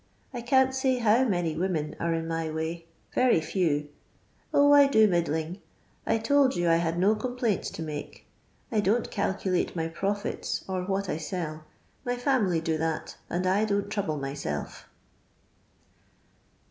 I 0.33 0.41
can't 0.41 0.73
say 0.73 0.97
how 0.97 1.25
many 1.25 1.55
women 1.55 1.95
are 1.99 2.11
in 2.11 2.27
my 2.27 2.49
way— 2.49 2.87
very 3.13 3.39
few; 3.39 3.89
0, 4.51 4.73
I 4.73 4.87
do 4.87 5.07
middling. 5.07 5.61
I 6.07 6.17
told 6.17 6.55
you 6.55 6.67
I 6.71 6.77
hud 6.77 6.97
no 6.97 7.13
complaints 7.13 7.69
to 7.69 7.83
make. 7.83 8.25
I 8.71 8.79
don*t 8.79 9.11
calculate 9.11 9.75
my 9.75 9.87
profits 9.87 10.65
or 10.67 10.85
what 10.85 11.07
I 11.07 11.17
sell. 11.17 11.65
My 12.03 12.17
family 12.17 12.59
do 12.59 12.79
that 12.79 13.15
and 13.29 13.45
I 13.45 13.63
don't 13.63 13.91
trouble 13.91 14.17
my 14.17 14.33
self." 14.33 14.89